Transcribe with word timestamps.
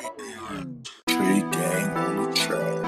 Tree 0.00 1.42
gang 1.52 1.90
on 1.90 2.16
the 2.16 2.32
track. 2.34 2.79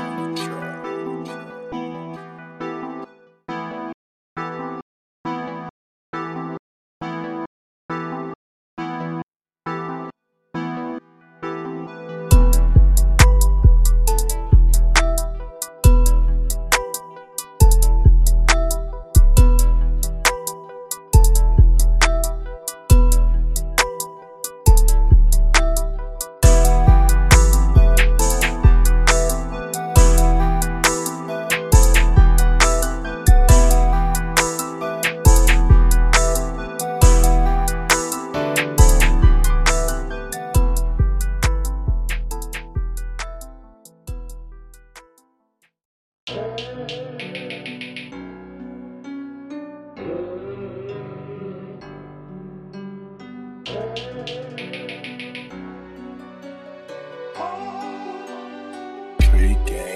Tree 59.42 59.91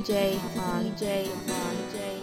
DJ 0.00 0.40
on 0.56 0.84
DJ 0.96 1.28
on 1.28 1.76
DJ. 1.76 2.22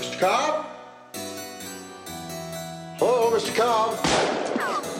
Mr. 0.00 0.18
Cobb? 0.18 0.66
Hello, 2.96 3.30
Mr. 3.32 3.54
Cobb? 3.54 4.99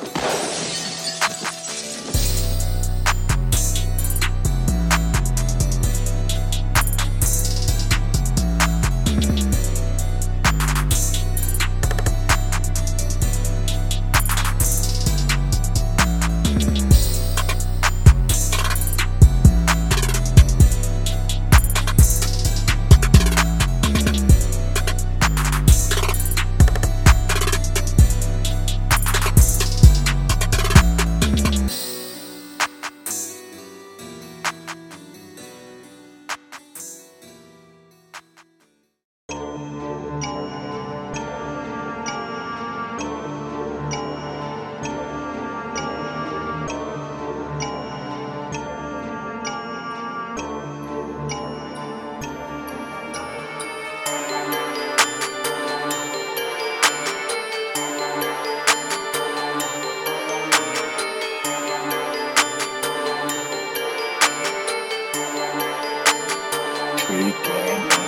Okay. 67.42 67.99